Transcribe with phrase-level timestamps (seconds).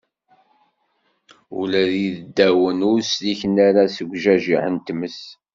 [1.59, 5.19] Ula d iddawen ur sliken ara seg ujajiḥ n tmes